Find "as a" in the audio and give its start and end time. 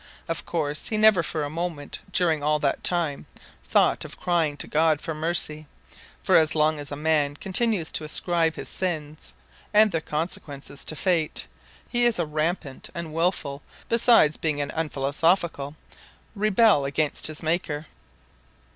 6.79-6.95